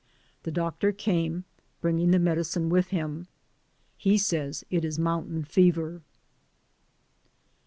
The 0.41 0.51
doctor 0.51 0.91
came, 0.91 1.43
bringing 1.79 2.09
the 2.09 2.17
medicine 2.17 2.69
with 2.69 2.87
him. 2.87 3.27
He 3.97 4.17
says 4.17 4.63
it 4.71 4.83
is 4.83 4.97
mountain 4.97 5.43
fever. 5.43 6.01